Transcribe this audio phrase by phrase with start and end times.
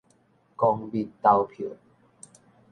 [0.55, 1.69] 公民投票